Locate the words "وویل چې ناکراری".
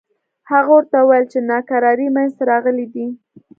0.99-2.07